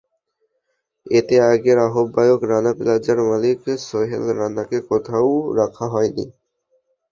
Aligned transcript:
এতে 1.11 1.35
আগের 1.49 1.77
আহ্বায়ক 1.87 2.41
রানা 2.51 2.71
প্লাজার 2.77 3.19
মালিক 3.29 3.59
সোহেল 3.83 4.23
রানাকে 4.39 4.77
কোথাও 4.89 5.27
রাখা 5.59 5.85
হয়নি। 5.87 6.25